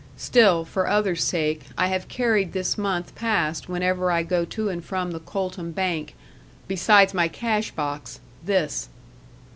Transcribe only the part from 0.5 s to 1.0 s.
for